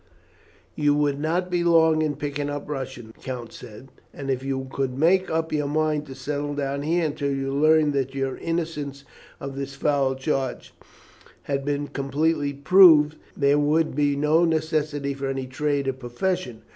[0.75, 4.67] "You would not be long in picking up Russian," the count said, "and if you
[4.71, 9.03] could make up your mind to settle down here until you learn that your innocence
[9.39, 10.73] of this foul charge
[11.43, 16.63] has been completely proved, there would be no necessity for any trade or profession.